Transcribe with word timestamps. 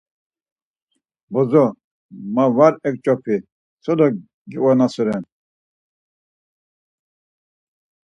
Bozo, 1.31 1.63
ma 2.33 2.45
var 2.55 2.73
eǩç̌opi 2.87 3.35
sole 3.83 4.07
gionaseren. 4.51 5.23